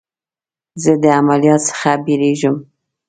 [0.83, 2.55] زه د عملیات څخه بیریږم.